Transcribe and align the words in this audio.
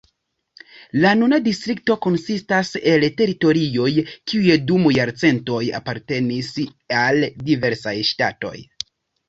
La 1.01 1.09
nuna 1.17 1.37
distrikto 1.47 1.97
konsistas 2.05 2.71
el 2.93 3.05
teritorioj, 3.19 3.91
kiuj 4.33 4.57
dum 4.73 4.89
jarcentoj 4.97 5.63
apartenis 5.83 6.53
al 7.05 7.25
diversaj 7.53 7.97
ŝtatoj. 8.13 8.57